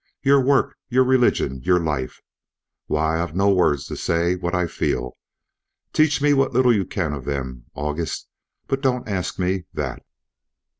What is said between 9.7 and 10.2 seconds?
that."